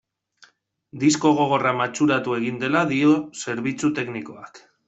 Disko 1.03 1.33
gogorra 1.41 1.75
matxuratu 1.81 2.35
egin 2.39 2.59
dela 2.65 2.85
dio 2.95 3.15
zerbitzu 3.45 3.93
teknikoak. 4.01 4.65